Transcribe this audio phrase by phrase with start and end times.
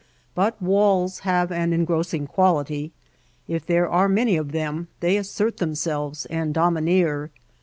[0.33, 2.91] But walls have an engrossing quality.
[3.47, 7.29] If there are many of them they assert themselves and domi neer.